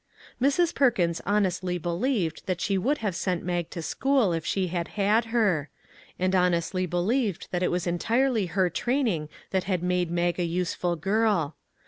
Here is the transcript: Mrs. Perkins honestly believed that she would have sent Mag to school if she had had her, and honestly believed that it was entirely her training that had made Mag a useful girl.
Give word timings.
Mrs. 0.41 0.73
Perkins 0.73 1.21
honestly 1.27 1.77
believed 1.77 2.47
that 2.47 2.59
she 2.59 2.75
would 2.75 2.97
have 3.05 3.15
sent 3.15 3.43
Mag 3.43 3.69
to 3.69 3.83
school 3.83 4.33
if 4.33 4.43
she 4.43 4.65
had 4.69 4.87
had 4.97 5.25
her, 5.25 5.69
and 6.17 6.33
honestly 6.33 6.87
believed 6.87 7.47
that 7.51 7.61
it 7.61 7.69
was 7.69 7.85
entirely 7.85 8.47
her 8.47 8.67
training 8.67 9.29
that 9.51 9.65
had 9.65 9.83
made 9.83 10.09
Mag 10.09 10.39
a 10.39 10.43
useful 10.43 10.95
girl. 10.95 11.55